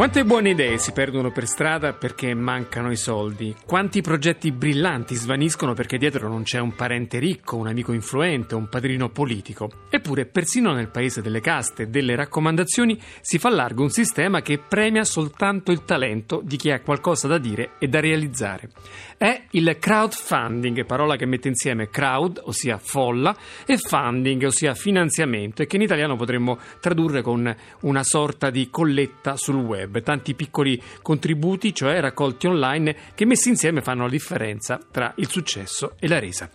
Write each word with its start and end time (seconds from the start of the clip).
Quante 0.00 0.24
buone 0.24 0.48
idee 0.48 0.78
si 0.78 0.92
perdono 0.92 1.30
per 1.30 1.46
strada 1.46 1.92
perché 1.92 2.32
mancano 2.32 2.90
i 2.90 2.96
soldi? 2.96 3.54
Quanti 3.66 4.00
progetti 4.00 4.50
brillanti 4.50 5.14
svaniscono 5.14 5.74
perché 5.74 5.98
dietro 5.98 6.26
non 6.26 6.42
c'è 6.42 6.58
un 6.58 6.74
parente 6.74 7.18
ricco, 7.18 7.58
un 7.58 7.66
amico 7.66 7.92
influente, 7.92 8.54
un 8.54 8.70
padrino 8.70 9.10
politico? 9.10 9.70
Eppure, 9.90 10.24
persino 10.24 10.72
nel 10.72 10.88
paese 10.88 11.20
delle 11.20 11.42
caste 11.42 11.82
e 11.82 11.88
delle 11.88 12.16
raccomandazioni 12.16 12.98
si 13.20 13.38
fa 13.38 13.50
largo 13.50 13.82
un 13.82 13.90
sistema 13.90 14.40
che 14.40 14.58
premia 14.58 15.04
soltanto 15.04 15.70
il 15.70 15.84
talento 15.84 16.40
di 16.42 16.56
chi 16.56 16.70
ha 16.70 16.80
qualcosa 16.80 17.28
da 17.28 17.36
dire 17.36 17.72
e 17.78 17.86
da 17.86 18.00
realizzare. 18.00 18.70
È 19.18 19.48
il 19.50 19.76
crowdfunding, 19.78 20.86
parola 20.86 21.16
che 21.16 21.26
mette 21.26 21.48
insieme 21.48 21.90
crowd, 21.90 22.40
ossia 22.44 22.78
folla, 22.78 23.36
e 23.66 23.76
funding, 23.76 24.44
ossia 24.44 24.72
finanziamento, 24.72 25.60
e 25.60 25.66
che 25.66 25.76
in 25.76 25.82
italiano 25.82 26.16
potremmo 26.16 26.58
tradurre 26.80 27.20
con 27.20 27.54
una 27.80 28.02
sorta 28.02 28.48
di 28.48 28.70
colletta 28.70 29.36
sul 29.36 29.56
web 29.56 29.88
web, 29.90 30.02
tanti 30.02 30.34
piccoli 30.34 30.80
contributi, 31.02 31.74
cioè 31.74 32.00
raccolti 32.00 32.46
online, 32.46 32.96
che 33.14 33.26
messi 33.26 33.48
insieme 33.48 33.82
fanno 33.82 34.04
la 34.04 34.10
differenza 34.10 34.80
tra 34.90 35.12
il 35.16 35.28
successo 35.28 35.94
e 35.98 36.08
la 36.08 36.20
resa. 36.20 36.48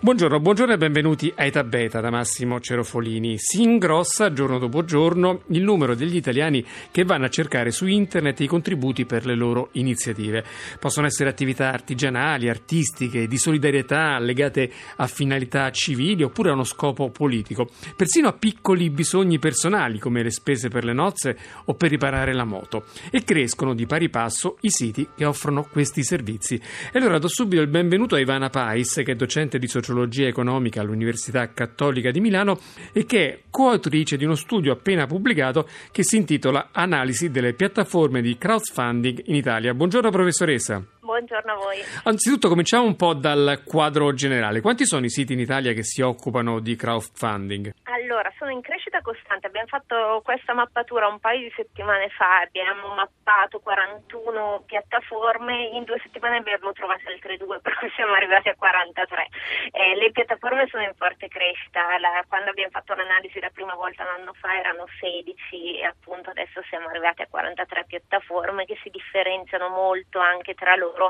Buongiorno, 0.00 0.38
buongiorno 0.38 0.74
e 0.74 0.78
benvenuti 0.78 1.32
a 1.34 1.44
Eta 1.44 1.64
Beta 1.64 2.00
da 2.00 2.10
Massimo 2.10 2.60
Cerofolini. 2.60 3.38
Si 3.38 3.62
ingrossa 3.62 4.32
giorno 4.32 4.58
dopo 4.58 4.84
giorno 4.84 5.42
il 5.48 5.62
numero 5.62 5.94
degli 5.94 6.16
italiani 6.16 6.64
che 6.90 7.04
vanno 7.04 7.24
a 7.24 7.30
cercare 7.30 7.70
su 7.70 7.86
internet 7.86 8.40
i 8.40 8.46
contributi 8.46 9.06
per 9.06 9.24
le 9.24 9.34
loro 9.34 9.70
iniziative. 9.72 10.44
Possono 10.78 11.06
essere 11.06 11.30
attività 11.30 11.72
artigianali, 11.72 12.48
artistiche, 12.48 13.26
di 13.26 13.38
solidarietà 13.38 14.18
legate 14.18 14.70
a 14.96 15.06
finalità 15.06 15.70
civili 15.70 16.22
oppure 16.22 16.50
a 16.50 16.52
uno 16.52 16.64
scopo 16.64 17.10
politico, 17.10 17.68
persino 17.96 18.28
a 18.28 18.32
piccoli 18.32 18.90
bisogni 18.90 19.38
personali 19.38 19.98
come 19.98 20.22
le 20.22 20.30
spese 20.30 20.68
per 20.68 20.84
le 20.84 20.92
nozze 20.92 21.38
o 21.64 21.74
per 21.74 21.90
riparare 21.90 22.34
la 22.34 22.44
moto 22.44 22.81
e 23.10 23.24
crescono 23.24 23.74
di 23.74 23.86
pari 23.86 24.08
passo 24.08 24.58
i 24.60 24.70
siti 24.70 25.08
che 25.14 25.24
offrono 25.24 25.64
questi 25.70 26.02
servizi. 26.02 26.60
E 26.92 26.98
allora 26.98 27.18
do 27.18 27.28
subito 27.28 27.62
il 27.62 27.68
benvenuto 27.68 28.14
a 28.14 28.20
Ivana 28.20 28.50
Pais, 28.50 29.02
che 29.04 29.12
è 29.12 29.14
docente 29.14 29.58
di 29.58 29.66
sociologia 29.66 30.26
economica 30.26 30.80
all'Università 30.80 31.52
Cattolica 31.52 32.10
di 32.10 32.20
Milano 32.20 32.58
e 32.92 33.04
che 33.04 33.28
è 33.28 33.40
coautrice 33.50 34.16
di 34.16 34.24
uno 34.24 34.34
studio 34.34 34.72
appena 34.72 35.06
pubblicato 35.06 35.68
che 35.90 36.04
si 36.04 36.16
intitola 36.16 36.68
Analisi 36.72 37.30
delle 37.30 37.54
piattaforme 37.54 38.22
di 38.22 38.36
crowdfunding 38.36 39.22
in 39.26 39.34
Italia. 39.34 39.74
Buongiorno 39.74 40.10
professoressa. 40.10 40.84
Buongiorno 41.12 41.52
a 41.52 41.56
voi. 41.56 41.76
Anzitutto 42.04 42.48
cominciamo 42.48 42.86
un 42.86 42.96
po' 42.96 43.12
dal 43.12 43.64
quadro 43.66 44.14
generale. 44.14 44.62
Quanti 44.62 44.86
sono 44.86 45.04
i 45.04 45.10
siti 45.10 45.34
in 45.34 45.40
Italia 45.40 45.74
che 45.74 45.82
si 45.82 46.00
occupano 46.00 46.58
di 46.58 46.74
crowdfunding? 46.74 47.70
Allora, 47.82 48.32
sono 48.38 48.50
in 48.50 48.62
crescita 48.62 49.02
costante. 49.02 49.46
Abbiamo 49.46 49.68
fatto 49.68 50.22
questa 50.24 50.54
mappatura 50.54 51.08
un 51.08 51.20
paio 51.20 51.40
di 51.40 51.52
settimane 51.54 52.08
fa, 52.08 52.40
abbiamo 52.40 52.94
mappato 52.94 53.60
41 53.60 54.62
piattaforme, 54.64 55.68
in 55.74 55.84
due 55.84 56.00
settimane 56.02 56.38
abbiamo 56.38 56.72
trovato 56.72 57.02
altre 57.06 57.36
due, 57.36 57.60
per 57.62 57.74
cui 57.76 57.92
siamo 57.94 58.14
arrivati 58.14 58.48
a 58.48 58.54
43. 58.56 59.28
Eh, 59.70 59.94
le 59.96 60.12
piattaforme 60.12 60.66
sono 60.70 60.82
in 60.82 60.94
forte 60.96 61.28
crescita, 61.28 61.98
la, 61.98 62.24
quando 62.26 62.48
abbiamo 62.48 62.70
fatto 62.70 62.94
l'analisi 62.94 63.38
la 63.38 63.50
prima 63.52 63.74
volta 63.74 64.02
un 64.02 64.20
anno 64.20 64.32
fa 64.32 64.56
erano 64.56 64.86
16 64.98 65.80
e 65.80 65.84
appunto 65.84 66.30
adesso 66.30 66.62
siamo 66.70 66.88
arrivati 66.88 67.20
a 67.20 67.28
43 67.28 67.84
piattaforme 67.86 68.64
che 68.64 68.78
si 68.82 68.88
differenziano 68.88 69.68
molto 69.68 70.18
anche 70.18 70.54
tra 70.54 70.74
loro 70.74 71.01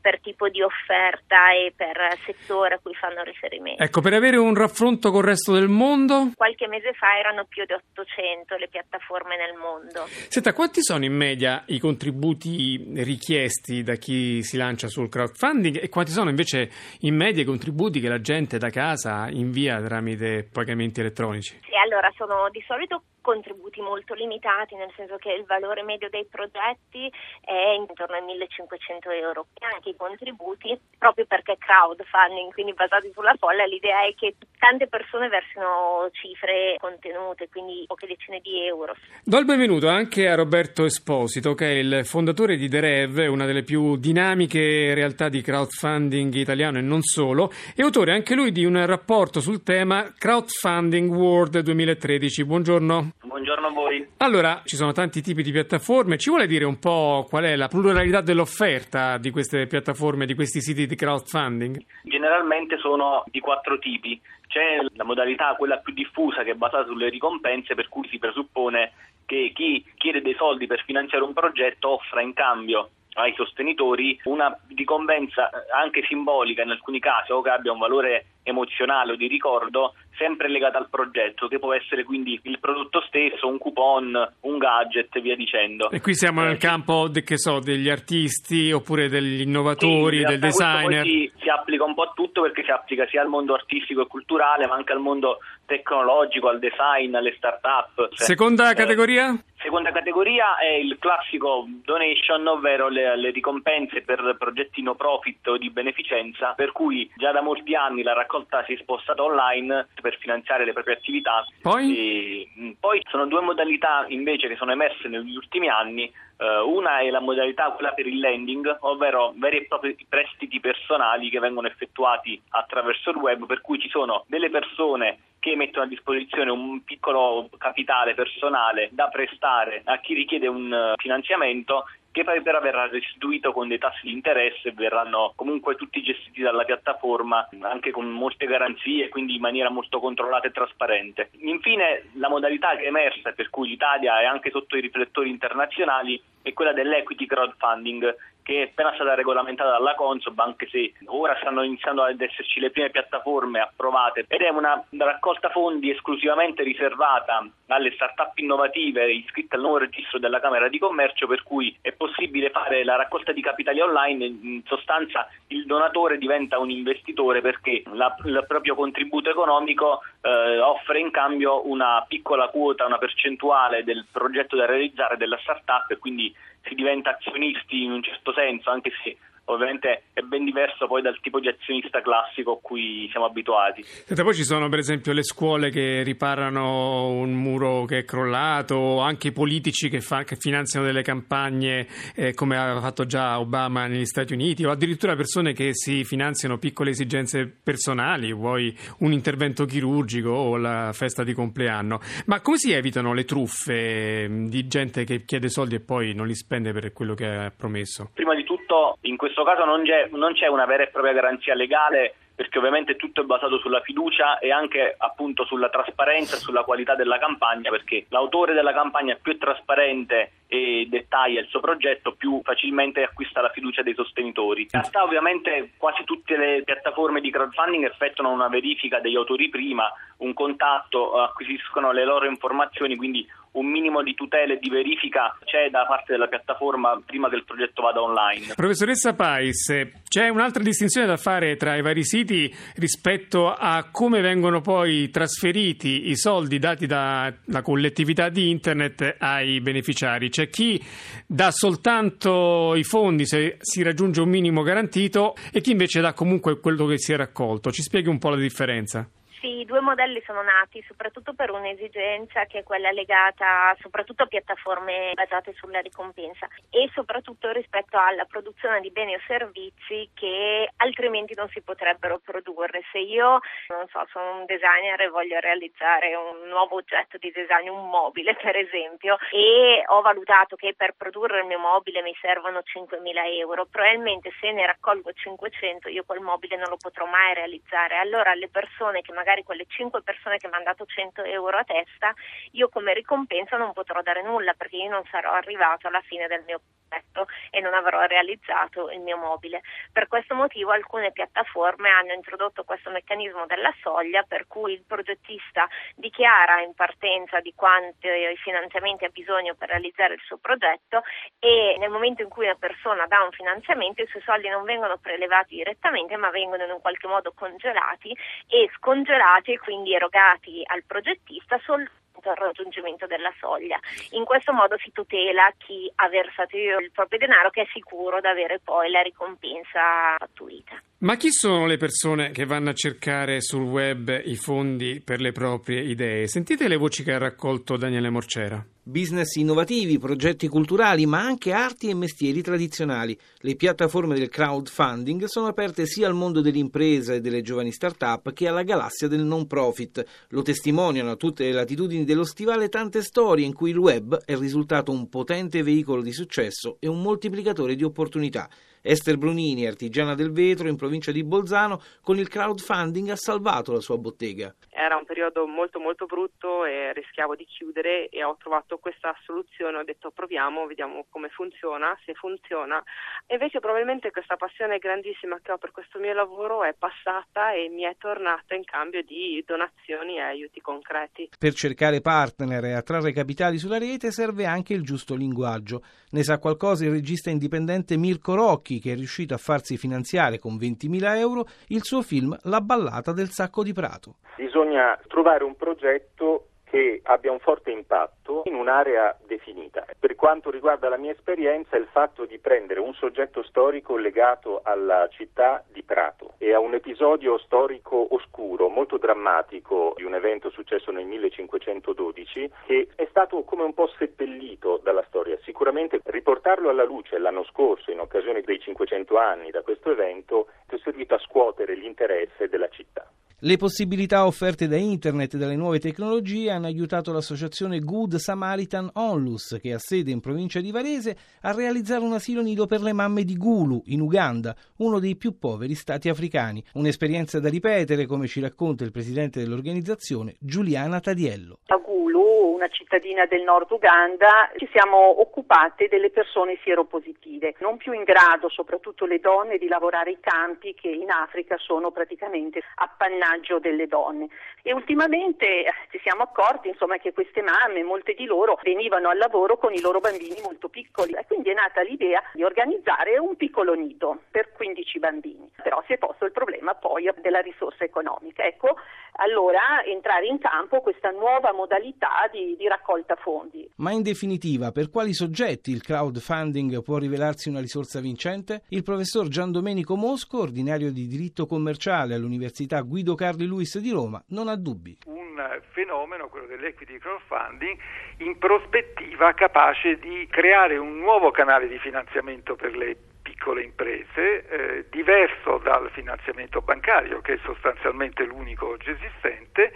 per 0.00 0.20
tipo 0.20 0.48
di 0.48 0.62
offerta 0.62 1.52
e 1.52 1.72
per 1.74 1.96
settore 2.24 2.74
a 2.74 2.78
cui 2.78 2.94
fanno 2.94 3.22
riferimento. 3.22 3.82
Ecco, 3.82 4.00
per 4.00 4.14
avere 4.14 4.36
un 4.36 4.54
raffronto 4.54 5.10
col 5.10 5.24
resto 5.24 5.52
del 5.52 5.68
mondo? 5.68 6.30
Qualche 6.34 6.66
mese 6.68 6.92
fa 6.92 7.18
erano 7.18 7.44
più 7.44 7.64
di 7.64 7.72
800 7.72 8.56
le 8.56 8.68
piattaforme 8.68 9.36
nel 9.36 9.56
mondo. 9.56 10.06
Senta, 10.06 10.52
quanti 10.52 10.82
sono 10.82 11.04
in 11.04 11.14
media 11.14 11.62
i 11.66 11.78
contributi 11.78 12.92
richiesti 12.96 13.82
da 13.82 13.94
chi 13.94 14.42
si 14.42 14.56
lancia 14.56 14.88
sul 14.88 15.08
crowdfunding 15.08 15.82
e 15.82 15.88
quanti 15.88 16.12
sono 16.12 16.30
invece 16.30 16.70
in 17.00 17.16
media 17.16 17.42
i 17.42 17.46
contributi 17.46 18.00
che 18.00 18.08
la 18.08 18.20
gente 18.20 18.58
da 18.58 18.70
casa 18.70 19.28
invia 19.28 19.80
tramite 19.80 20.48
pagamenti 20.50 21.00
elettronici? 21.00 21.58
Sì, 21.62 21.76
allora 21.82 22.10
sono 22.16 22.48
di 22.50 22.62
solito 22.66 23.02
contributi 23.30 23.80
molto 23.80 24.14
limitati, 24.14 24.74
nel 24.74 24.90
senso 24.96 25.14
che 25.16 25.30
il 25.30 25.44
valore 25.46 25.84
medio 25.84 26.10
dei 26.10 26.26
progetti 26.28 27.06
è 27.44 27.78
intorno 27.78 28.16
ai 28.16 28.24
1500 28.24 29.08
euro. 29.10 29.46
E 29.54 29.66
anche 29.72 29.90
i 29.90 29.96
contributi, 29.96 30.76
proprio 30.98 31.26
perché 31.26 31.56
crowdfunding, 31.56 32.52
quindi 32.52 32.74
basati 32.74 33.08
sulla 33.14 33.34
folla, 33.38 33.64
l'idea 33.66 34.02
è 34.02 34.14
che 34.14 34.34
tante 34.58 34.88
persone 34.88 35.28
versino 35.28 36.10
cifre 36.10 36.74
contenute, 36.80 37.48
quindi 37.48 37.84
poche 37.86 38.08
decine 38.08 38.40
di 38.40 38.66
euro. 38.66 38.96
Do 39.22 39.38
il 39.38 39.44
benvenuto 39.44 39.86
anche 39.86 40.28
a 40.28 40.34
Roberto 40.34 40.84
Esposito, 40.84 41.54
che 41.54 41.66
è 41.66 41.78
il 41.78 42.04
fondatore 42.04 42.56
di 42.56 42.68
The 42.68 42.80
Rev, 42.80 43.30
una 43.30 43.46
delle 43.46 43.62
più 43.62 43.96
dinamiche 43.96 44.92
realtà 44.92 45.28
di 45.28 45.40
crowdfunding 45.40 46.34
italiano 46.34 46.78
e 46.78 46.82
non 46.82 47.02
solo, 47.02 47.52
e 47.76 47.82
autore 47.84 48.12
anche 48.12 48.34
lui 48.34 48.50
di 48.50 48.64
un 48.64 48.84
rapporto 48.84 49.38
sul 49.38 49.62
tema 49.62 50.12
Crowdfunding 50.18 51.08
World 51.12 51.60
2013. 51.60 52.44
Buongiorno. 52.44 53.18
Buongiorno 53.22 53.66
a 53.66 53.70
voi. 53.70 54.08
Allora, 54.16 54.62
ci 54.64 54.76
sono 54.76 54.92
tanti 54.92 55.20
tipi 55.20 55.42
di 55.42 55.52
piattaforme, 55.52 56.16
ci 56.16 56.30
vuole 56.30 56.46
dire 56.46 56.64
un 56.64 56.78
po' 56.78 57.26
qual 57.28 57.44
è 57.44 57.54
la 57.54 57.68
pluralità 57.68 58.22
dell'offerta 58.22 59.18
di 59.18 59.30
queste 59.30 59.66
piattaforme, 59.66 60.24
di 60.24 60.34
questi 60.34 60.62
siti 60.62 60.86
di 60.86 60.96
crowdfunding? 60.96 61.84
Generalmente 62.04 62.78
sono 62.78 63.22
di 63.26 63.40
quattro 63.40 63.78
tipi. 63.78 64.18
C'è 64.48 64.78
la 64.94 65.04
modalità, 65.04 65.54
quella 65.58 65.76
più 65.76 65.92
diffusa, 65.92 66.42
che 66.42 66.52
è 66.52 66.54
basata 66.54 66.86
sulle 66.86 67.10
ricompense, 67.10 67.74
per 67.74 67.90
cui 67.90 68.08
si 68.08 68.18
presuppone 68.18 68.92
che 69.26 69.52
chi 69.54 69.84
chiede 69.96 70.22
dei 70.22 70.34
soldi 70.34 70.66
per 70.66 70.82
finanziare 70.86 71.22
un 71.22 71.34
progetto 71.34 71.90
offra 71.90 72.22
in 72.22 72.32
cambio 72.32 72.88
ai 73.14 73.34
sostenitori 73.36 74.18
una 74.24 74.56
ricompensa 74.74 75.50
anche 75.72 76.04
simbolica 76.06 76.62
in 76.62 76.70
alcuni 76.70 77.00
casi 77.00 77.32
o 77.32 77.40
che 77.42 77.50
abbia 77.50 77.72
un 77.72 77.78
valore 77.78 78.26
emozionale 78.42 79.12
o 79.12 79.16
di 79.16 79.26
ricordo 79.26 79.94
sempre 80.20 80.50
legata 80.50 80.76
al 80.76 80.90
progetto, 80.90 81.48
che 81.48 81.58
può 81.58 81.72
essere 81.72 82.04
quindi 82.04 82.38
il 82.42 82.58
prodotto 82.60 83.00
stesso, 83.06 83.48
un 83.48 83.56
coupon, 83.56 84.32
un 84.40 84.58
gadget 84.58 85.16
e 85.16 85.20
via 85.22 85.34
dicendo. 85.34 85.90
E 85.90 86.00
qui 86.02 86.14
siamo 86.14 86.42
nel 86.42 86.56
eh, 86.56 86.58
campo 86.58 87.08
de, 87.08 87.24
so, 87.38 87.58
degli 87.58 87.88
artisti 87.88 88.70
oppure 88.70 89.08
degli 89.08 89.40
innovatori, 89.40 90.18
sì, 90.18 90.24
del 90.24 90.38
designer. 90.38 91.04
Si, 91.04 91.32
si 91.40 91.48
applica 91.48 91.84
un 91.84 91.94
po' 91.94 92.02
a 92.02 92.12
tutto 92.14 92.42
perché 92.42 92.62
si 92.62 92.70
applica 92.70 93.06
sia 93.06 93.22
al 93.22 93.28
mondo 93.28 93.54
artistico 93.54 94.02
e 94.02 94.06
culturale, 94.06 94.66
ma 94.66 94.74
anche 94.74 94.92
al 94.92 95.00
mondo 95.00 95.38
tecnologico, 95.64 96.48
al 96.48 96.58
design, 96.58 97.14
alle 97.14 97.34
start-up. 97.36 97.94
Cioè, 97.96 98.26
Seconda 98.26 98.70
eh, 98.70 98.74
categoria? 98.74 99.40
Seconda 99.62 99.92
categoria 99.92 100.56
è 100.56 100.72
il 100.72 100.96
classico 100.98 101.66
donation, 101.84 102.46
ovvero 102.46 102.88
le, 102.88 103.14
le, 103.16 103.30
ricompense 103.30 104.00
per 104.00 104.36
progetti 104.38 104.80
no 104.82 104.94
profit 104.94 105.46
o 105.48 105.58
di 105.58 105.70
beneficenza, 105.70 106.54
per 106.56 106.72
cui 106.72 107.10
già 107.16 107.30
da 107.30 107.42
molti 107.42 107.74
anni 107.74 108.02
la 108.02 108.14
raccolta 108.14 108.64
si 108.64 108.72
è 108.72 108.76
spostata 108.78 109.22
online 109.22 109.88
per 110.00 110.09
finanziare 110.18 110.64
le 110.64 110.72
proprie 110.72 110.94
attività. 110.96 111.44
Poi? 111.62 112.48
E, 112.56 112.76
poi 112.78 113.00
sono 113.08 113.26
due 113.26 113.40
modalità 113.40 114.04
invece 114.08 114.48
che 114.48 114.56
sono 114.56 114.72
emerse 114.72 115.08
negli 115.08 115.36
ultimi 115.36 115.68
anni. 115.68 116.12
Uh, 116.40 116.66
una 116.66 117.00
è 117.00 117.10
la 117.10 117.20
modalità 117.20 117.70
quella 117.72 117.92
per 117.92 118.06
il 118.06 118.18
lending, 118.18 118.78
ovvero 118.80 119.34
veri 119.36 119.58
e 119.58 119.66
propri 119.66 119.94
prestiti 120.08 120.58
personali 120.58 121.28
che 121.28 121.38
vengono 121.38 121.66
effettuati 121.66 122.40
attraverso 122.50 123.10
il 123.10 123.16
web, 123.16 123.44
per 123.44 123.60
cui 123.60 123.78
ci 123.78 123.90
sono 123.90 124.24
delle 124.26 124.48
persone 124.48 125.18
che 125.40 125.56
mettono 125.56 125.86
a 125.86 125.88
disposizione 125.88 126.50
un 126.50 126.84
piccolo 126.84 127.48
capitale 127.58 128.14
personale 128.14 128.90
da 128.92 129.08
prestare 129.08 129.80
a 129.84 129.98
chi 129.98 130.14
richiede 130.14 130.46
un 130.46 130.72
eh, 130.72 130.92
finanziamento 130.96 131.86
che 132.12 132.24
poi 132.24 132.42
però 132.42 132.60
verrà 132.60 132.88
restituito 132.88 133.52
con 133.52 133.68
dei 133.68 133.78
tassi 133.78 134.00
di 134.02 134.12
interesse 134.12 134.68
e 134.68 134.72
verranno 134.72 135.32
comunque 135.36 135.76
tutti 135.76 136.02
gestiti 136.02 136.42
dalla 136.42 136.64
piattaforma 136.64 137.48
anche 137.60 137.92
con 137.92 138.08
molte 138.10 138.46
garanzie 138.46 139.08
quindi 139.08 139.36
in 139.36 139.40
maniera 139.40 139.70
molto 139.70 140.00
controllata 140.00 140.48
e 140.48 140.52
trasparente. 140.52 141.30
Infine 141.42 142.10
la 142.14 142.28
modalità 142.28 142.78
emersa 142.78 143.32
per 143.32 143.48
cui 143.48 143.68
l'Italia 143.68 144.20
è 144.20 144.24
anche 144.24 144.50
sotto 144.50 144.76
i 144.76 144.80
riflettori 144.80 145.30
internazionali 145.30 146.20
è 146.42 146.52
quella 146.52 146.72
dell'equity 146.72 147.26
crowdfunding 147.26 148.16
che 148.50 148.62
è 148.62 148.66
appena 148.70 148.92
stata 148.94 149.14
regolamentata 149.14 149.70
dalla 149.70 149.94
Consob, 149.94 150.36
anche 150.40 150.66
se 150.72 150.92
ora 151.06 151.36
stanno 151.40 151.62
iniziando 151.62 152.02
ad 152.02 152.20
esserci 152.20 152.58
le 152.58 152.72
prime 152.72 152.90
piattaforme 152.90 153.60
approvate 153.60 154.24
ed 154.26 154.40
è 154.40 154.48
una 154.48 154.84
raccolta 154.98 155.50
fondi 155.50 155.88
esclusivamente 155.90 156.64
riservata 156.64 157.48
alle 157.68 157.92
start-up 157.92 158.36
innovative 158.38 159.12
iscritte 159.12 159.54
al 159.54 159.60
nuovo 159.60 159.78
registro 159.78 160.18
della 160.18 160.40
Camera 160.40 160.68
di 160.68 160.80
Commercio, 160.80 161.28
per 161.28 161.44
cui 161.44 161.78
è 161.80 161.92
possibile 161.92 162.50
fare 162.50 162.82
la 162.82 162.96
raccolta 162.96 163.30
di 163.30 163.40
capitali 163.40 163.80
online, 163.80 164.24
in 164.24 164.62
sostanza 164.66 165.28
il 165.48 165.64
donatore 165.64 166.18
diventa 166.18 166.58
un 166.58 166.70
investitore 166.70 167.40
perché 167.40 167.84
la, 167.92 168.12
il 168.24 168.44
proprio 168.48 168.74
contributo 168.74 169.30
economico 169.30 170.02
eh, 170.22 170.58
offre 170.58 170.98
in 170.98 171.12
cambio 171.12 171.68
una 171.68 172.04
piccola 172.08 172.48
quota, 172.48 172.84
una 172.84 172.98
percentuale 172.98 173.84
del 173.84 174.06
progetto 174.10 174.56
da 174.56 174.66
realizzare 174.66 175.16
della 175.16 175.38
start-up 175.38 175.88
e 175.92 175.98
quindi 175.98 176.34
si 176.64 176.74
diventa 176.74 177.10
azionisti 177.10 177.82
in 177.82 177.92
un 177.92 178.02
certo 178.02 178.32
senso, 178.32 178.70
anche 178.70 178.92
se 179.02 179.16
ovviamente 179.52 180.04
è 180.12 180.20
ben 180.20 180.44
diverso 180.44 180.86
poi 180.86 181.02
dal 181.02 181.18
tipo 181.20 181.40
di 181.40 181.48
azionista 181.48 182.00
classico 182.00 182.52
a 182.52 182.58
cui 182.60 183.08
siamo 183.10 183.26
abituati. 183.26 183.82
Senta, 183.84 184.22
poi 184.22 184.34
ci 184.34 184.44
sono 184.44 184.68
per 184.68 184.78
esempio 184.78 185.12
le 185.12 185.22
scuole 185.22 185.70
che 185.70 186.02
riparano 186.02 187.08
un 187.08 187.32
muro 187.32 187.84
che 187.84 187.98
è 187.98 188.04
crollato, 188.04 188.74
o 188.74 189.00
anche 189.00 189.28
i 189.28 189.32
politici 189.32 189.88
che, 189.88 190.00
fa, 190.00 190.24
che 190.24 190.36
finanziano 190.36 190.86
delle 190.86 191.02
campagne 191.02 191.86
eh, 192.14 192.34
come 192.34 192.56
aveva 192.56 192.80
fatto 192.80 193.06
già 193.06 193.38
Obama 193.38 193.86
negli 193.86 194.06
Stati 194.06 194.32
Uniti, 194.32 194.64
o 194.64 194.70
addirittura 194.70 195.16
persone 195.16 195.52
che 195.52 195.70
si 195.74 196.04
finanziano 196.04 196.58
piccole 196.58 196.90
esigenze 196.90 197.46
personali, 197.46 198.32
vuoi 198.32 198.76
un 198.98 199.12
intervento 199.12 199.64
chirurgico 199.64 200.30
o 200.30 200.56
la 200.56 200.92
festa 200.92 201.24
di 201.24 201.32
compleanno. 201.32 202.00
Ma 202.26 202.40
come 202.40 202.56
si 202.56 202.72
evitano 202.72 203.12
le 203.12 203.24
truffe 203.24 204.28
di 204.30 204.66
gente 204.66 205.04
che 205.04 205.24
chiede 205.24 205.48
soldi 205.48 205.76
e 205.76 205.80
poi 205.80 206.14
non 206.14 206.26
li 206.26 206.34
spende 206.34 206.72
per 206.72 206.92
quello 206.92 207.14
che 207.14 207.26
ha 207.26 207.52
promesso? 207.56 208.10
Prima 208.14 208.34
di 208.34 208.39
tutto, 208.70 208.98
in 209.02 209.16
questo 209.16 209.42
caso 209.42 209.64
non 209.64 209.82
c'è, 209.82 210.08
non 210.12 210.32
c'è 210.32 210.46
una 210.46 210.64
vera 210.64 210.84
e 210.84 210.88
propria 210.88 211.12
garanzia 211.12 211.54
legale 211.54 212.14
perché 212.36 212.58
ovviamente 212.58 212.96
tutto 212.96 213.20
è 213.20 213.24
basato 213.24 213.58
sulla 213.58 213.80
fiducia 213.80 214.38
e 214.38 214.50
anche 214.50 214.94
appunto 214.96 215.44
sulla 215.44 215.68
trasparenza 215.68 216.36
e 216.36 216.38
sulla 216.38 216.62
qualità 216.62 216.94
della 216.94 217.18
campagna, 217.18 217.68
perché 217.68 218.06
l'autore 218.08 218.54
della 218.54 218.72
campagna 218.72 219.18
più 219.20 219.36
trasparente 219.36 220.30
e 220.52 220.88
dettaglia 220.90 221.38
il 221.38 221.46
suo 221.46 221.60
progetto, 221.60 222.16
più 222.16 222.40
facilmente 222.42 223.04
acquista 223.04 223.40
la 223.40 223.50
fiducia 223.50 223.82
dei 223.82 223.94
sostenitori. 223.94 224.62
In 224.62 224.68
realtà 224.72 225.04
ovviamente 225.04 225.70
quasi 225.76 226.02
tutte 226.02 226.36
le 226.36 226.62
piattaforme 226.64 227.20
di 227.20 227.30
crowdfunding 227.30 227.84
effettuano 227.84 228.32
una 228.32 228.48
verifica 228.48 228.98
degli 228.98 229.14
autori 229.14 229.48
prima, 229.48 229.88
un 230.18 230.34
contatto, 230.34 231.20
acquisiscono 231.20 231.92
le 231.92 232.04
loro 232.04 232.26
informazioni, 232.26 232.96
quindi 232.96 233.24
un 233.52 233.66
minimo 233.66 234.02
di 234.02 234.14
tutela 234.14 234.52
e 234.52 234.58
di 234.58 234.68
verifica 234.68 235.36
c'è 235.44 235.70
da 235.70 235.84
parte 235.84 236.12
della 236.12 236.28
piattaforma 236.28 237.00
prima 237.04 237.28
che 237.28 237.36
il 237.36 237.44
progetto 237.44 237.82
vada 237.82 238.00
online. 238.00 238.54
Professoressa 238.54 239.14
Pais, 239.14 239.88
c'è 240.08 240.28
un'altra 240.28 240.62
distinzione 240.62 241.06
da 241.06 241.16
fare 241.16 241.56
tra 241.56 241.74
i 241.74 241.82
vari 241.82 242.04
siti 242.04 242.52
rispetto 242.76 243.52
a 243.52 243.88
come 243.90 244.20
vengono 244.20 244.60
poi 244.60 245.10
trasferiti 245.10 246.10
i 246.10 246.16
soldi 246.16 246.58
dati 246.58 246.86
dalla 246.86 247.62
collettività 247.62 248.28
di 248.28 248.50
internet 248.50 249.16
ai 249.18 249.60
beneficiari. 249.60 250.28
C'è 250.28 250.39
chi 250.48 250.82
dà 251.26 251.50
soltanto 251.50 252.74
i 252.74 252.84
fondi 252.84 253.26
se 253.26 253.56
si 253.60 253.82
raggiunge 253.82 254.20
un 254.20 254.28
minimo 254.28 254.62
garantito 254.62 255.34
e 255.52 255.60
chi 255.60 255.72
invece 255.72 256.00
dà 256.00 256.12
comunque 256.12 256.60
quello 256.60 256.86
che 256.86 256.98
si 256.98 257.12
è 257.12 257.16
raccolto. 257.16 257.70
Ci 257.70 257.82
spieghi 257.82 258.08
un 258.08 258.18
po' 258.18 258.30
la 258.30 258.36
differenza? 258.36 259.08
Sì, 259.40 259.60
i 259.60 259.64
due 259.64 259.80
modelli 259.80 260.20
sono 260.26 260.42
nati 260.42 260.84
soprattutto 260.86 261.32
per 261.32 261.50
un'esigenza 261.50 262.44
che 262.44 262.58
è 262.58 262.62
quella 262.62 262.90
legata 262.90 263.74
soprattutto 263.80 264.24
a 264.24 264.26
piattaforme 264.26 265.12
basate 265.14 265.54
sulla 265.54 265.80
ricompensa 265.80 266.46
e 266.68 266.90
soprattutto 266.92 267.50
rispetto 267.50 267.96
alla 267.96 268.26
produzione 268.26 268.80
di 268.80 268.90
beni 268.90 269.14
o 269.14 269.20
servizi 269.26 270.10
che 270.12 270.68
altrimenti 270.76 271.32
non 271.34 271.48
si 271.48 271.62
potrebbero 271.62 272.18
produrre. 272.22 272.82
Se 272.92 272.98
io, 272.98 273.40
non 273.68 273.88
so, 273.88 274.04
sono 274.10 274.40
un 274.40 274.44
designer 274.44 275.00
e 275.00 275.08
voglio 275.08 275.38
realizzare 275.40 276.14
un 276.14 276.46
nuovo 276.48 276.76
oggetto 276.76 277.16
di 277.16 277.30
design, 277.30 277.68
un 277.68 277.88
mobile 277.88 278.34
per 278.36 278.56
esempio, 278.56 279.16
e 279.30 279.82
ho 279.86 280.02
valutato 280.02 280.54
che 280.54 280.74
per 280.76 280.92
produrre 280.98 281.40
il 281.40 281.46
mio 281.46 281.58
mobile 281.58 282.02
mi 282.02 282.14
servono 282.20 282.60
5.000 282.62 283.24
euro, 283.38 283.64
probabilmente 283.64 284.32
se 284.38 284.52
ne 284.52 284.66
raccolgo 284.66 285.12
500 285.14 285.88
io 285.88 286.04
quel 286.04 286.20
mobile 286.20 286.56
non 286.56 286.68
lo 286.68 286.76
potrò 286.76 287.06
mai 287.06 287.32
realizzare. 287.32 287.96
Allora 287.96 288.34
le 288.34 288.50
persone 288.50 289.00
che 289.00 289.12
magari 289.12 289.28
magari 289.30 289.44
quelle 289.44 289.64
5 289.66 290.02
persone 290.02 290.38
che 290.38 290.48
mi 290.48 290.54
hanno 290.54 290.64
dato 290.64 290.84
100 290.84 291.22
euro 291.22 291.58
a 291.58 291.64
testa, 291.64 292.12
io 292.52 292.68
come 292.68 292.92
ricompensa 292.92 293.56
non 293.56 293.72
potrò 293.72 294.02
dare 294.02 294.22
nulla 294.22 294.54
perché 294.54 294.76
io 294.76 294.90
non 294.90 295.04
sarò 295.10 295.32
arrivato 295.32 295.86
alla 295.86 296.00
fine 296.00 296.26
del 296.26 296.42
mio 296.46 296.60
progetto 296.90 297.28
e 297.50 297.60
non 297.60 297.74
avrò 297.74 298.04
realizzato 298.06 298.90
il 298.90 299.00
mio 299.00 299.16
mobile. 299.16 299.62
Per 299.92 300.08
questo 300.08 300.34
motivo 300.34 300.72
alcune 300.72 301.12
piattaforme 301.12 301.88
hanno 301.88 302.12
introdotto 302.12 302.64
questo 302.64 302.90
meccanismo 302.90 303.46
della 303.46 303.72
soglia 303.80 304.24
per 304.26 304.46
cui 304.48 304.72
il 304.72 304.84
progettista 304.86 305.68
dichiara 305.94 306.60
in 306.60 306.74
partenza 306.74 307.40
di 307.40 307.52
quanti 307.54 308.08
finanziamenti 308.42 309.04
ha 309.04 309.10
bisogno 309.10 309.54
per 309.54 309.68
realizzare 309.68 310.14
il 310.14 310.22
suo 310.24 310.38
progetto 310.38 311.02
e 311.38 311.76
nel 311.78 311.90
momento 311.90 312.22
in 312.22 312.28
cui 312.28 312.44
una 312.44 312.56
persona 312.56 313.06
dà 313.06 313.22
un 313.22 313.30
finanziamento 313.30 314.02
i 314.02 314.06
suoi 314.08 314.22
soldi 314.22 314.48
non 314.48 314.64
vengono 314.64 314.98
prelevati 314.98 315.56
direttamente 315.56 316.16
ma 316.16 316.30
vengono 316.30 316.64
in 316.64 316.70
un 316.70 316.80
qualche 316.80 317.06
modo 317.06 317.32
congelati 317.32 318.16
e 318.48 318.68
scongelati 318.76 319.19
remunerati 319.20 319.52
e 319.52 319.58
quindi 319.58 319.94
erogati 319.94 320.62
al 320.64 320.82
progettista 320.86 321.60
soltanto 321.64 321.98
al 322.22 322.36
raggiungimento 322.36 323.06
della 323.06 323.32
soglia. 323.38 323.78
In 324.12 324.24
questo 324.24 324.52
modo 324.52 324.76
si 324.78 324.90
tutela 324.92 325.52
chi 325.56 325.90
ha 325.94 326.08
versato 326.08 326.56
il 326.56 326.90
proprio 326.92 327.18
denaro 327.18 327.50
che 327.50 327.62
è 327.62 327.66
sicuro 327.72 328.20
di 328.20 328.26
avere 328.26 328.60
poi 328.62 328.90
la 328.90 329.00
ricompensa 329.00 330.16
attuita. 330.18 330.80
Ma 330.98 331.16
chi 331.16 331.30
sono 331.30 331.66
le 331.66 331.78
persone 331.78 332.30
che 332.30 332.44
vanno 332.44 332.70
a 332.70 332.74
cercare 332.74 333.40
sul 333.40 333.62
web 333.62 334.20
i 334.24 334.36
fondi 334.36 335.00
per 335.00 335.20
le 335.20 335.32
proprie 335.32 335.80
idee? 335.80 336.26
Sentite 336.26 336.68
le 336.68 336.76
voci 336.76 337.02
che 337.02 337.12
ha 337.12 337.18
raccolto 337.18 337.78
Daniele 337.78 338.10
Morcera. 338.10 338.62
Business 338.90 339.36
innovativi, 339.36 340.00
progetti 340.00 340.48
culturali, 340.48 341.06
ma 341.06 341.20
anche 341.20 341.52
arti 341.52 341.88
e 341.88 341.94
mestieri 341.94 342.42
tradizionali. 342.42 343.16
Le 343.36 343.54
piattaforme 343.54 344.18
del 344.18 344.28
crowdfunding 344.28 345.26
sono 345.26 345.46
aperte 345.46 345.86
sia 345.86 346.08
al 346.08 346.14
mondo 346.14 346.40
dell'impresa 346.40 347.14
e 347.14 347.20
delle 347.20 347.40
giovani 347.40 347.70
start-up 347.70 348.32
che 348.32 348.48
alla 348.48 348.64
galassia 348.64 349.06
del 349.06 349.22
non 349.22 349.46
profit. 349.46 350.04
Lo 350.30 350.42
testimoniano 350.42 351.12
a 351.12 351.16
tutte 351.16 351.44
le 351.44 351.52
latitudini 351.52 352.02
dello 352.02 352.24
stivale 352.24 352.68
tante 352.68 353.02
storie 353.02 353.46
in 353.46 353.52
cui 353.52 353.70
il 353.70 353.78
web 353.78 354.24
è 354.24 354.36
risultato 354.36 354.90
un 354.90 355.08
potente 355.08 355.62
veicolo 355.62 356.02
di 356.02 356.12
successo 356.12 356.78
e 356.80 356.88
un 356.88 357.00
moltiplicatore 357.00 357.76
di 357.76 357.84
opportunità. 357.84 358.50
Ester 358.82 359.18
Brunini, 359.18 359.66
artigiana 359.66 360.14
del 360.14 360.32
vetro 360.32 360.66
in 360.66 360.76
provincia 360.76 361.12
di 361.12 361.22
Bolzano, 361.22 361.82
con 362.02 362.18
il 362.18 362.28
crowdfunding 362.28 363.10
ha 363.10 363.16
salvato 363.16 363.72
la 363.72 363.80
sua 363.80 363.98
bottega. 363.98 364.54
Era 364.70 364.96
un 364.96 365.04
periodo 365.04 365.46
molto 365.46 365.78
molto 365.78 366.06
brutto 366.06 366.64
e 366.64 366.94
rischiavo 366.94 367.34
di 367.34 367.44
chiudere 367.44 368.08
e 368.08 368.24
ho 368.24 368.36
trovato 368.40 368.78
questa 368.78 369.14
soluzione, 369.24 369.76
ho 369.76 369.84
detto 369.84 370.10
proviamo, 370.10 370.66
vediamo 370.66 371.04
come 371.10 371.28
funziona, 371.28 371.94
se 372.06 372.14
funziona. 372.14 372.82
E 373.26 373.34
invece 373.34 373.60
probabilmente 373.60 374.10
questa 374.10 374.36
passione 374.36 374.78
grandissima 374.78 375.38
che 375.42 375.52
ho 375.52 375.58
per 375.58 375.72
questo 375.72 375.98
mio 375.98 376.14
lavoro 376.14 376.64
è 376.64 376.72
passata 376.72 377.52
e 377.52 377.68
mi 377.68 377.82
è 377.82 377.94
tornata 377.98 378.54
in 378.54 378.64
cambio 378.64 379.02
di 379.02 379.44
donazioni 379.46 380.16
e 380.16 380.22
aiuti 380.22 380.62
concreti. 380.62 381.28
Per 381.38 381.52
cercare 381.52 382.00
partner 382.00 382.64
e 382.64 382.72
attrarre 382.72 383.12
capitali 383.12 383.58
sulla 383.58 383.78
rete 383.78 384.10
serve 384.10 384.46
anche 384.46 384.72
il 384.72 384.82
giusto 384.82 385.14
linguaggio. 385.14 385.82
Ne 386.12 386.22
sa 386.22 386.38
qualcosa 386.38 386.86
il 386.86 386.92
regista 386.92 387.28
indipendente 387.28 387.98
Mirko 387.98 388.34
Rocchi 388.34 388.69
Rocchi 388.70 388.78
che 388.78 388.92
è 388.92 388.94
riuscito 388.94 389.34
a 389.34 389.38
farsi 389.38 389.76
finanziare 389.76 390.38
con 390.38 390.54
20.000 390.54 391.16
euro 391.16 391.46
il 391.68 391.82
suo 391.82 392.02
film 392.02 392.36
La 392.42 392.60
ballata 392.60 393.12
del 393.12 393.30
sacco 393.30 393.64
di 393.64 393.72
Prato. 393.72 394.16
Bisogna 394.36 394.98
trovare 395.08 395.42
un 395.42 395.56
progetto 395.56 396.49
che 396.70 397.00
abbia 397.02 397.32
un 397.32 397.40
forte 397.40 397.72
impatto 397.72 398.42
in 398.44 398.54
un'area 398.54 399.18
definita. 399.26 399.84
Per 399.98 400.14
quanto 400.14 400.50
riguarda 400.50 400.88
la 400.88 400.96
mia 400.96 401.10
esperienza, 401.10 401.76
il 401.76 401.88
fatto 401.90 402.26
di 402.26 402.38
prendere 402.38 402.78
un 402.78 402.94
soggetto 402.94 403.42
storico 403.42 403.96
legato 403.96 404.60
alla 404.62 405.08
città 405.10 405.64
di 405.68 405.82
Prato 405.82 406.34
e 406.38 406.52
a 406.52 406.60
un 406.60 406.74
episodio 406.74 407.38
storico 407.38 408.14
oscuro, 408.14 408.68
molto 408.68 408.98
drammatico, 408.98 409.94
di 409.96 410.04
un 410.04 410.14
evento 410.14 410.48
successo 410.50 410.92
nel 410.92 411.06
1512, 411.06 412.52
che 412.66 412.88
è 412.94 413.06
stato 413.10 413.42
come 413.42 413.64
un 413.64 413.74
po' 413.74 413.88
seppellito 413.98 414.78
dalla 414.80 415.04
storia. 415.08 415.36
Sicuramente 415.42 416.00
riportarlo 416.04 416.68
alla 416.68 416.84
luce 416.84 417.18
l'anno 417.18 417.44
scorso, 417.44 417.90
in 417.90 417.98
occasione 417.98 418.42
dei 418.42 418.60
500 418.60 419.16
anni 419.16 419.50
da 419.50 419.62
questo 419.62 419.90
evento, 419.90 420.46
è 420.68 420.78
servito 420.84 421.14
a 421.14 421.18
scuotere 421.18 421.74
l'interesse 421.74 422.48
della 422.48 422.68
città. 422.68 423.10
Le 423.42 423.56
possibilità 423.56 424.26
offerte 424.26 424.68
da 424.68 424.76
internet 424.76 425.32
e 425.32 425.38
dalle 425.38 425.56
nuove 425.56 425.78
tecnologie 425.78 426.50
hanno 426.50 426.66
aiutato 426.66 427.10
l'associazione 427.10 427.78
Good 427.78 428.16
Samaritan 428.16 428.90
Onlus, 428.92 429.56
che 429.62 429.72
ha 429.72 429.78
sede 429.78 430.10
in 430.10 430.20
provincia 430.20 430.60
di 430.60 430.70
Varese, 430.70 431.16
a 431.40 431.52
realizzare 431.52 432.04
un 432.04 432.12
asilo 432.12 432.42
nido 432.42 432.66
per 432.66 432.82
le 432.82 432.92
mamme 432.92 433.24
di 433.24 433.38
Gulu, 433.38 433.84
in 433.86 434.02
Uganda, 434.02 434.54
uno 434.76 434.98
dei 434.98 435.16
più 435.16 435.38
poveri 435.38 435.74
stati 435.74 436.10
africani. 436.10 436.62
Un'esperienza 436.74 437.40
da 437.40 437.48
ripetere, 437.48 438.04
come 438.04 438.26
ci 438.26 438.40
racconta 438.40 438.84
il 438.84 438.90
presidente 438.90 439.40
dell'organizzazione, 439.40 440.36
Giuliana 440.38 441.00
Tadiello. 441.00 441.60
A 441.68 441.76
Gulu, 441.82 442.20
una 442.60 442.68
cittadina 442.68 443.24
del 443.24 443.42
nord 443.42 443.70
Uganda, 443.70 444.50
ci 444.56 444.68
siamo 444.70 445.22
occupate 445.22 445.88
delle 445.88 446.10
persone 446.10 446.58
sieropositive, 446.62 447.54
non 447.60 447.78
più 447.78 447.92
in 447.92 448.04
grado, 448.04 448.50
soprattutto 448.50 449.06
le 449.06 449.18
donne, 449.18 449.56
di 449.56 449.66
lavorare 449.66 450.10
i 450.10 450.20
campi 450.20 450.74
che 450.74 450.88
in 450.88 451.10
Africa 451.10 451.56
sono 451.56 451.90
praticamente 451.90 452.60
appannaggio 452.74 453.58
delle 453.58 453.86
donne. 453.86 454.28
E 454.62 454.74
ultimamente 454.74 455.64
eh, 455.64 455.72
ci 455.90 455.98
siamo 456.02 456.22
accorti 456.22 456.68
insomma, 456.68 456.98
che 456.98 457.14
queste 457.14 457.40
mamme, 457.40 457.82
molte 457.82 458.12
di 458.12 458.26
loro, 458.26 458.58
venivano 458.62 459.08
al 459.08 459.16
lavoro 459.16 459.56
con 459.56 459.72
i 459.72 459.80
loro 459.80 460.00
bambini 460.00 460.36
molto 460.42 460.68
piccoli 460.68 461.12
e 461.12 461.24
quindi 461.26 461.48
è 461.48 461.54
nata 461.54 461.80
l'idea 461.80 462.22
di 462.34 462.44
organizzare 462.44 463.16
un 463.18 463.36
piccolo 463.36 463.72
nido 463.72 464.20
per 464.30 464.52
15 464.52 464.98
bambini. 464.98 465.50
Però 465.62 465.82
si 465.86 465.94
è 465.94 465.98
posto 465.98 466.26
il 466.26 466.32
problema 466.32 466.74
poi 466.74 467.08
della 467.22 467.40
risorsa 467.40 467.84
economica. 467.84 468.44
Ecco, 468.44 468.76
allora 469.14 469.82
entrare 469.84 470.26
in 470.26 470.38
campo 470.38 470.80
questa 470.80 471.10
nuova 471.10 471.52
modalità 471.52 472.28
di 472.30 472.49
di, 472.50 472.56
di 472.56 472.68
raccolta 472.68 473.16
fondi. 473.16 473.68
Ma 473.76 473.92
in 473.92 474.02
definitiva, 474.02 474.72
per 474.72 474.90
quali 474.90 475.12
soggetti 475.12 475.70
il 475.70 475.82
crowdfunding 475.82 476.82
può 476.82 476.98
rivelarsi 476.98 477.48
una 477.48 477.60
risorsa 477.60 478.00
vincente? 478.00 478.62
Il 478.68 478.82
professor 478.82 479.28
Gian 479.28 479.52
Domenico 479.52 479.96
Mosco, 479.96 480.40
ordinario 480.40 480.92
di 480.92 481.06
diritto 481.06 481.46
commerciale 481.46 482.14
all'Università 482.14 482.80
Guido 482.80 483.14
Carli 483.14 483.46
Luis 483.46 483.78
di 483.78 483.90
Roma, 483.90 484.22
non 484.28 484.48
ha 484.48 484.56
dubbi. 484.56 484.98
Un 485.06 485.60
fenomeno, 485.72 486.28
quello 486.28 486.46
dell'equity 486.46 486.98
crowdfunding, 486.98 487.78
in 488.18 488.38
prospettiva 488.38 489.32
capace 489.32 489.98
di 489.98 490.26
creare 490.30 490.76
un 490.76 490.98
nuovo 490.98 491.30
canale 491.30 491.68
di 491.68 491.78
finanziamento 491.78 492.56
per 492.56 492.76
le 492.76 492.96
piccole 493.22 493.62
imprese, 493.62 494.46
eh, 494.48 494.86
diverso 494.90 495.58
dal 495.58 495.90
finanziamento 495.92 496.60
bancario, 496.60 497.20
che 497.20 497.34
è 497.34 497.38
sostanzialmente 497.44 498.24
l'unico 498.24 498.68
oggi 498.68 498.90
esistente, 498.90 499.72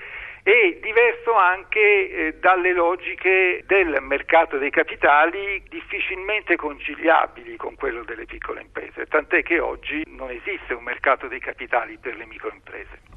e 0.47 0.79
diverso 0.83 1.33
anche 1.35 1.81
eh, 1.81 2.35
dalle 2.39 2.75
logiche 2.75 3.65
del 3.67 3.97
mercato 4.03 4.59
dei 4.59 4.69
capitali 4.69 5.63
difficilmente 5.71 6.55
conciliabili 6.55 7.57
con 7.57 7.75
quello 7.77 8.05
delle 8.05 8.27
piccole 8.27 8.61
imprese, 8.61 9.07
tant'è 9.07 9.43
che 9.43 9.59
oggi 9.59 10.03
non 10.07 10.31
esiste 10.31 10.75
un 10.75 10.85
mercato 10.85 11.29
dei 11.29 11.41
capitali 11.41 11.97
per 11.97 12.17
le 12.17 12.27
microimprese. 12.27 13.14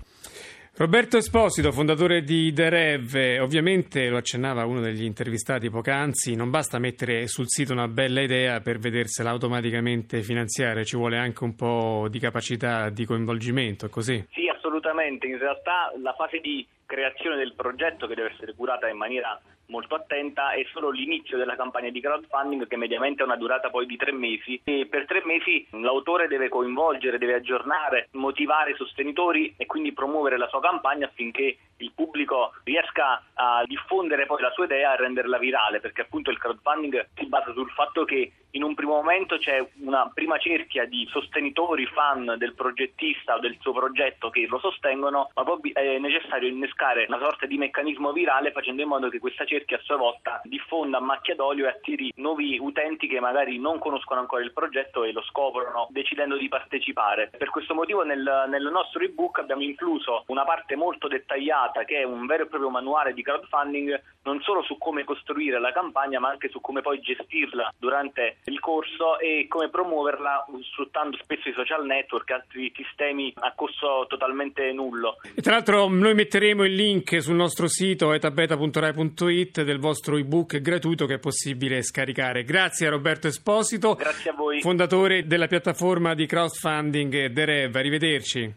Roberto 0.79 1.17
Esposito, 1.17 1.71
fondatore 1.71 2.21
di 2.21 2.53
The 2.53 2.69
Rev, 2.69 3.41
ovviamente 3.41 4.09
lo 4.09 4.17
accennava 4.17 4.63
uno 4.67 4.79
degli 4.79 5.05
intervistati 5.05 5.71
poc'anzi, 5.71 6.35
non 6.35 6.51
basta 6.51 6.77
mettere 6.77 7.25
sul 7.25 7.47
sito 7.47 7.73
una 7.73 7.87
bella 7.87 8.21
idea 8.21 8.59
per 8.59 8.77
vedersela 8.77 9.31
automaticamente 9.31 10.21
finanziare, 10.21 10.85
ci 10.85 10.95
vuole 10.95 11.17
anche 11.17 11.43
un 11.43 11.55
po' 11.55 12.05
di 12.11 12.19
capacità 12.19 12.91
di 12.91 13.05
coinvolgimento, 13.05 13.89
così? 13.89 14.23
Sì, 14.29 14.47
assolutamente, 14.55 15.25
in 15.25 15.39
realtà 15.39 15.91
la 15.99 16.13
fase 16.13 16.37
di 16.41 16.63
creazione 16.85 17.37
del 17.37 17.55
progetto 17.55 18.05
che 18.05 18.13
deve 18.13 18.33
essere 18.33 18.53
curata 18.53 18.87
in 18.87 18.97
maniera 18.97 19.41
molto 19.67 19.95
attenta 19.95 20.51
è 20.51 20.65
solo 20.71 20.89
l'inizio 20.89 21.37
della 21.37 21.55
campagna 21.55 21.89
di 21.89 22.01
crowdfunding 22.01 22.67
che 22.67 22.77
mediamente 22.77 23.21
ha 23.21 23.25
una 23.25 23.35
durata 23.35 23.69
poi 23.69 23.85
di 23.85 23.97
tre 23.97 24.11
mesi. 24.11 24.59
E 24.63 24.87
per 24.89 25.05
tre 25.05 25.21
mesi 25.25 25.65
l'autore 25.71 26.27
deve 26.27 26.49
coinvolgere, 26.49 27.17
deve 27.17 27.35
aggiornare, 27.35 28.09
motivare 28.11 28.71
i 28.71 28.75
sostenitori 28.75 29.53
e 29.57 29.65
quindi 29.65 29.93
promuovere 29.93 30.37
la 30.37 30.47
sua 30.47 30.59
campagna 30.59 31.07
affinché 31.07 31.57
il 31.77 31.91
pubblico 31.93 32.53
riesca 32.63 33.23
a 33.33 33.63
diffondere 33.65 34.25
poi 34.25 34.41
la 34.41 34.51
sua 34.51 34.65
idea 34.65 34.93
e 34.93 34.97
renderla 34.97 35.37
virale 35.37 35.79
perché 35.79 36.01
appunto 36.01 36.31
il 36.31 36.37
crowdfunding 36.37 37.09
si 37.15 37.25
basa 37.27 37.53
sul 37.53 37.69
fatto 37.71 38.05
che 38.05 38.31
in 38.51 38.63
un 38.63 38.73
primo 38.73 38.95
momento 38.95 39.37
c'è 39.37 39.63
una 39.81 40.09
prima 40.11 40.37
cerchia 40.39 40.85
di 40.85 41.07
sostenitori, 41.11 41.85
fan 41.85 42.35
del 42.37 42.55
progettista 42.55 43.35
o 43.35 43.39
del 43.39 43.57
suo 43.59 43.73
progetto 43.73 44.29
che 44.29 44.47
lo 44.47 44.57
sostengono 44.59 45.29
ma 45.35 45.43
poi 45.43 45.71
è 45.73 45.97
necessario 45.99 46.47
innescare 46.47 47.05
una 47.07 47.19
sorta 47.19 47.45
di 47.45 47.57
meccanismo 47.57 48.11
virale 48.11 48.51
facendo 48.51 48.81
in 48.81 48.87
modo 48.87 49.09
che 49.09 49.19
questa 49.19 49.45
cerchia 49.45 49.77
a 49.77 49.81
sua 49.83 49.97
volta 49.97 50.41
diffonda 50.43 50.97
a 50.97 51.01
macchia 51.01 51.35
d'olio 51.35 51.65
e 51.65 51.69
attiri 51.69 52.11
nuovi 52.15 52.57
utenti 52.59 53.07
che 53.07 53.19
magari 53.19 53.59
non 53.59 53.79
conoscono 53.79 54.21
ancora 54.21 54.43
il 54.43 54.53
progetto 54.53 55.03
e 55.03 55.11
lo 55.11 55.21
scoprono 55.23 55.87
decidendo 55.89 56.37
di 56.37 56.47
partecipare. 56.47 57.29
Per 57.37 57.49
questo 57.49 57.73
motivo 57.73 58.03
nel, 58.03 58.45
nel 58.47 58.69
nostro 58.71 59.03
ebook 59.03 59.39
abbiamo 59.39 59.61
incluso 59.61 60.23
una 60.27 60.43
parte 60.43 60.75
molto 60.75 61.07
dettagliata 61.07 61.66
che 61.85 61.99
è 61.99 62.03
un 62.03 62.25
vero 62.25 62.43
e 62.43 62.47
proprio 62.47 62.69
manuale 62.69 63.13
di 63.13 63.21
crowdfunding 63.21 64.01
non 64.23 64.41
solo 64.41 64.61
su 64.63 64.77
come 64.77 65.03
costruire 65.03 65.59
la 65.59 65.71
campagna 65.71 66.19
ma 66.19 66.29
anche 66.29 66.49
su 66.49 66.59
come 66.59 66.81
poi 66.81 66.99
gestirla 66.99 67.73
durante 67.77 68.37
il 68.45 68.59
corso 68.59 69.19
e 69.19 69.45
come 69.47 69.69
promuoverla 69.69 70.45
sfruttando 70.71 71.17
spesso 71.21 71.49
i 71.49 71.53
social 71.53 71.85
network 71.85 72.29
e 72.29 72.33
altri 72.33 72.73
sistemi 72.75 73.31
a 73.35 73.53
costo 73.55 74.05
totalmente 74.07 74.71
nullo. 74.73 75.17
E 75.35 75.41
tra 75.41 75.53
l'altro 75.53 75.87
noi 75.87 76.13
metteremo 76.13 76.65
il 76.65 76.73
link 76.73 77.21
sul 77.21 77.35
nostro 77.35 77.67
sito 77.67 78.13
etabeta.rai.it 78.13 79.63
del 79.63 79.79
vostro 79.79 80.17
ebook 80.17 80.59
gratuito 80.59 81.05
che 81.05 81.15
è 81.15 81.19
possibile 81.19 81.81
scaricare. 81.81 82.43
Grazie 82.43 82.87
a 82.87 82.91
Roberto 82.91 83.27
Esposito, 83.27 83.95
Grazie 83.95 84.31
a 84.31 84.33
voi. 84.33 84.61
fondatore 84.61 85.25
della 85.25 85.47
piattaforma 85.47 86.13
di 86.13 86.25
crowdfunding 86.25 87.31
The 87.31 87.45
Rev. 87.45 87.75
Arrivederci. 87.75 88.53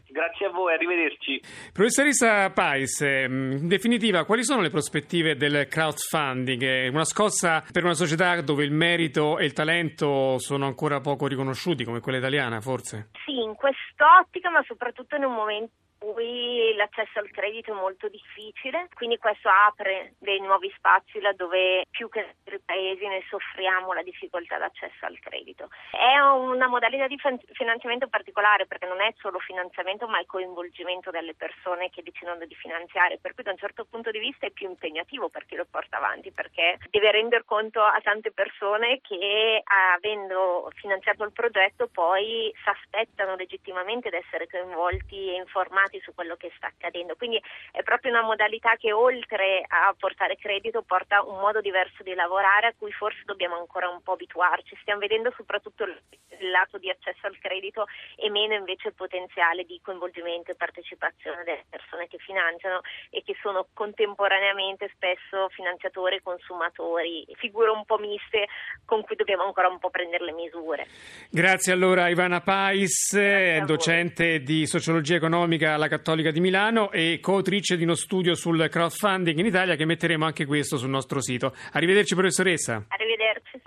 Voi, 0.70 0.74
arrivederci. 0.74 1.40
Professoressa 1.72 2.50
Pais, 2.50 3.00
ehm, 3.00 3.52
in 3.52 3.68
definitiva, 3.68 4.24
quali 4.24 4.44
sono 4.44 4.60
le 4.60 4.70
prospettive 4.70 5.34
del 5.34 5.66
crowdfunding? 5.68 6.92
Una 6.92 7.04
scossa 7.04 7.64
per 7.72 7.82
una 7.82 7.94
società 7.94 8.40
dove 8.40 8.64
il 8.64 8.72
merito 8.72 9.38
e 9.38 9.46
il 9.46 9.52
talento 9.52 10.38
sono 10.38 10.66
ancora 10.66 11.00
poco 11.00 11.26
riconosciuti, 11.26 11.84
come 11.84 12.00
quella 12.00 12.18
italiana, 12.18 12.60
forse? 12.60 13.10
Sì, 13.24 13.32
in 13.32 13.54
quest'ottica, 13.54 14.50
ma 14.50 14.62
soprattutto 14.66 15.16
in 15.16 15.24
un 15.24 15.34
momento 15.34 15.72
cui 16.00 16.74
l'accesso 16.76 17.18
al 17.18 17.30
credito 17.30 17.72
è 17.72 17.74
molto 17.74 18.08
difficile, 18.08 18.88
quindi 18.94 19.18
questo 19.18 19.50
apre 19.50 20.14
dei 20.18 20.40
nuovi 20.40 20.72
spazi 20.74 21.20
laddove 21.20 21.84
più 21.90 22.08
che 22.08 22.20
altri 22.20 22.58
paesi 22.64 23.06
ne 23.06 23.22
soffriamo 23.28 23.92
la 23.92 24.02
difficoltà 24.02 24.56
d'accesso 24.56 25.04
al 25.04 25.18
credito. 25.20 25.68
È 25.90 26.18
una 26.18 26.68
modalità 26.68 27.06
di 27.06 27.18
finanziamento 27.52 28.08
particolare 28.08 28.66
perché 28.66 28.86
non 28.86 29.02
è 29.02 29.12
solo 29.18 29.38
finanziamento 29.40 30.08
ma 30.08 30.18
è 30.18 30.24
coinvolgimento 30.24 31.10
delle 31.10 31.34
persone 31.34 31.90
che 31.90 32.02
decidono 32.02 32.46
di 32.46 32.54
finanziare, 32.54 33.18
per 33.18 33.34
cui 33.34 33.44
da 33.44 33.50
un 33.50 33.58
certo 33.58 33.84
punto 33.84 34.10
di 34.10 34.18
vista 34.18 34.46
è 34.46 34.50
più 34.50 34.68
impegnativo 34.68 35.28
per 35.28 35.44
chi 35.44 35.56
lo 35.56 35.66
porta 35.70 35.98
avanti 35.98 36.32
perché 36.32 36.78
deve 36.88 37.10
rendere 37.10 37.44
conto 37.44 37.82
a 37.82 38.00
tante 38.02 38.32
persone 38.32 39.00
che 39.02 39.62
avendo 39.64 40.70
finanziato 40.76 41.24
il 41.24 41.32
progetto 41.32 41.88
poi 41.88 42.50
si 42.62 42.68
aspettano 42.68 43.36
legittimamente 43.36 44.08
di 44.08 44.16
essere 44.16 44.46
coinvolti 44.48 45.30
e 45.30 45.34
informati 45.34 45.89
informati 45.90 46.00
su 46.02 46.14
quello 46.14 46.36
che 46.36 46.52
sta 46.56 46.68
accadendo. 46.68 47.16
Quindi 47.16 47.42
è 47.72 47.82
proprio 47.82 48.12
una 48.12 48.22
modalità 48.22 48.76
che 48.76 48.92
oltre 48.92 49.64
a 49.66 49.94
portare 49.98 50.36
credito 50.36 50.82
porta 50.82 51.22
un 51.22 51.40
modo 51.40 51.60
diverso 51.60 52.02
di 52.02 52.14
lavorare 52.14 52.68
a 52.68 52.74
cui 52.76 52.92
forse 52.92 53.22
dobbiamo 53.24 53.56
ancora 53.56 53.88
un 53.88 54.00
po' 54.02 54.12
abituarci. 54.12 54.78
Stiamo 54.80 55.00
vedendo 55.00 55.32
soprattutto 55.36 55.84
il 55.84 56.50
lato 56.50 56.78
di 56.78 56.88
accesso 56.88 57.26
al 57.26 57.36
credito 57.38 57.86
e 58.16 58.30
meno 58.30 58.54
invece 58.54 58.88
il 58.88 58.94
potenziale 58.94 59.64
di 59.64 59.80
coinvolgimento 59.82 60.50
e 60.50 60.54
partecipazione 60.54 61.44
delle 61.44 61.64
persone 61.68 62.06
che 62.06 62.18
finanziano 62.18 62.80
e 63.10 63.22
che 63.22 63.36
sono 63.42 63.66
contemporaneamente 63.74 64.90
spesso 64.94 65.48
finanziatori 65.50 66.16
e 66.16 66.22
consumatori, 66.22 67.26
figure 67.34 67.70
un 67.70 67.84
po' 67.84 67.98
miste 67.98 68.46
con 68.84 69.02
cui 69.02 69.16
dobbiamo 69.16 69.44
ancora 69.44 69.68
un 69.68 69.78
po' 69.78 69.90
prendere 69.90 70.24
le 70.24 70.32
misure. 70.32 70.86
Grazie 71.30 71.72
allora 71.72 72.08
Ivana 72.08 72.40
Pais, 72.40 73.18
docente 73.64 74.40
di 74.40 74.66
sociologia 74.66 75.16
economica 75.16 75.76
alla 75.80 75.88
Cattolica 75.88 76.30
di 76.30 76.40
Milano 76.40 76.92
e 76.92 77.18
coautrice 77.20 77.76
di 77.78 77.84
uno 77.84 77.94
studio 77.94 78.34
sul 78.34 78.68
crowdfunding 78.68 79.38
in 79.38 79.46
Italia 79.46 79.76
che 79.76 79.86
metteremo 79.86 80.26
anche 80.26 80.44
questo 80.44 80.76
sul 80.76 80.90
nostro 80.90 81.22
sito. 81.22 81.54
Arrivederci 81.72 82.14
professoressa. 82.14 82.84
Arrivederci. 82.86 83.60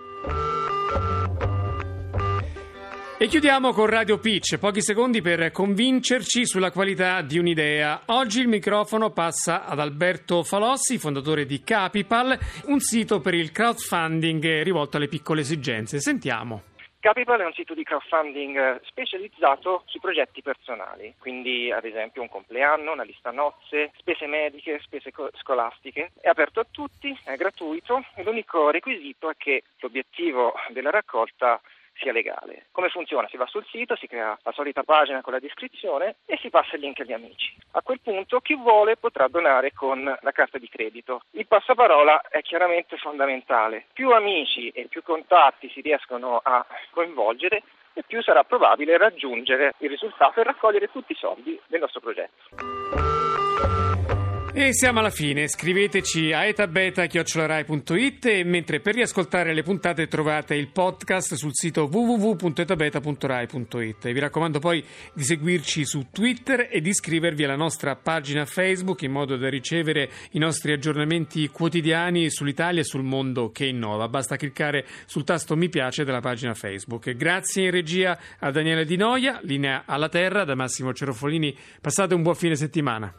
E 3.18 3.28
chiudiamo 3.28 3.72
con 3.72 3.86
Radio 3.86 4.18
Pitch, 4.20 4.58
pochi 4.58 4.82
secondi 4.82 5.22
per 5.22 5.52
convincerci 5.52 6.46
sulla 6.46 6.72
qualità 6.72 7.22
di 7.22 7.40
un'idea. 7.40 8.02
Oggi 8.08 8.42
il 8.42 8.48
microfono 8.48 9.12
passa 9.12 9.66
ad 9.66 9.80
Alberto 9.80 10.44
Falossi, 10.44 10.98
fondatore 10.98 11.46
di 11.46 11.64
Capipal, 11.64 12.38
un 12.66 12.80
sito 12.80 13.22
per 13.22 13.34
il 13.34 13.52
crowdfunding 13.52 14.62
rivolto 14.62 14.98
alle 14.98 15.08
piccole 15.08 15.42
esigenze. 15.42 16.00
Sentiamo. 16.00 16.73
Capipal 17.04 17.42
è 17.42 17.46
un 17.46 17.52
sito 17.52 17.74
di 17.74 17.84
crowdfunding 17.84 18.58
eh, 18.58 18.80
specializzato 18.86 19.84
su 19.88 20.00
progetti 20.00 20.42
personali, 20.42 21.14
quindi 21.20 21.70
ad 21.70 21.84
esempio 21.84 22.22
un 22.22 22.30
compleanno, 22.30 22.94
una 22.94 23.04
lista 23.04 23.30
nozze, 23.30 23.92
spese 23.98 24.26
mediche, 24.26 24.80
spese 24.80 25.12
scolastiche. 25.34 26.14
È 26.22 26.30
aperto 26.30 26.62
a 26.62 26.66
tutti, 26.72 27.14
è 27.26 27.36
gratuito 27.36 28.06
e 28.16 28.24
l'unico 28.24 28.70
requisito 28.70 29.30
è 29.30 29.34
che 29.36 29.64
l'obiettivo 29.80 30.54
della 30.70 30.92
raccolta 30.92 31.60
sia 31.96 32.12
legale. 32.12 32.68
Come 32.72 32.90
funziona? 32.90 33.28
Si 33.28 33.38
va 33.38 33.46
sul 33.46 33.66
sito, 33.70 33.96
si 33.96 34.08
crea 34.08 34.38
la 34.42 34.52
solita 34.52 34.84
pagina 34.84 35.22
con 35.22 35.34
la 35.34 35.40
descrizione 35.40 36.16
e 36.26 36.38
si 36.38 36.50
passa 36.50 36.76
il 36.76 36.82
link 36.82 37.00
agli 37.00 37.14
amici. 37.14 37.56
A 37.72 37.82
quel 37.82 38.00
punto 38.02 38.40
chi 38.40 38.56
vuole 38.56 38.98
potrà 38.98 39.28
donare 39.28 39.74
con 39.74 40.04
la 40.04 40.32
carta 40.32 40.58
di 40.58 40.70
credito. 40.70 41.22
Il 41.32 41.48
passaparola 41.48 42.22
è 42.30 42.42
chiaramente 42.42 42.98
fondamentale. 42.98 43.86
Più 43.94 44.12
amici 44.12 44.70
e 44.70 44.88
più 44.88 45.04
contatti 45.04 45.70
si 45.70 45.82
riescono 45.82 46.40
a 46.44 46.66
coinvolgere 46.92 47.64
e 47.94 48.04
più 48.06 48.22
sarà 48.22 48.44
probabile 48.44 48.98
raggiungere 48.98 49.74
il 49.78 49.90
risultato 49.90 50.40
e 50.40 50.44
raccogliere 50.44 50.90
tutti 50.92 51.12
i 51.12 51.16
soldi 51.16 51.60
del 51.68 51.80
nostro 51.80 52.00
progetto. 52.00 53.13
E 54.56 54.72
siamo 54.72 55.00
alla 55.00 55.10
fine, 55.10 55.48
scriveteci 55.48 56.32
a 56.32 56.46
etabeta.it 56.46 58.26
e 58.26 58.44
mentre 58.44 58.82
per 58.82 58.94
riascoltare 58.94 59.52
le 59.52 59.64
puntate 59.64 60.06
trovate 60.06 60.54
il 60.54 60.68
podcast 60.68 61.34
sul 61.34 61.50
sito 61.54 61.90
www.etabeta.rai.it. 61.92 64.12
Vi 64.12 64.20
raccomando 64.20 64.60
poi 64.60 64.86
di 65.16 65.24
seguirci 65.24 65.84
su 65.86 66.06
Twitter 66.12 66.68
e 66.70 66.82
di 66.82 66.90
iscrivervi 66.90 67.46
alla 67.46 67.56
nostra 67.56 67.96
pagina 67.96 68.46
Facebook 68.46 69.02
in 69.02 69.12
modo 69.12 69.38
da 69.38 69.50
ricevere 69.50 70.12
i 70.34 70.38
nostri 70.38 70.72
aggiornamenti 70.72 71.48
quotidiani 71.48 72.30
sull'Italia 72.30 72.82
e 72.82 72.86
sul 72.86 73.02
mondo 73.02 73.50
che 73.50 73.66
innova. 73.66 74.08
Basta 74.08 74.36
cliccare 74.36 74.86
sul 75.08 75.24
tasto 75.24 75.56
mi 75.56 75.70
piace 75.70 76.04
della 76.04 76.22
pagina 76.22 76.54
Facebook. 76.54 77.10
Grazie 77.16 77.64
in 77.64 77.72
regia 77.72 78.20
a 78.38 78.52
Daniele 78.52 78.86
Di 78.86 78.98
Noia, 78.98 79.40
linea 79.42 79.86
alla 79.88 80.10
terra 80.10 80.44
da 80.44 80.54
Massimo 80.54 80.94
Cerofolini. 80.94 81.58
Passate 81.82 82.14
un 82.14 82.22
buon 82.22 82.36
fine 82.36 82.56
settimana. 82.56 83.12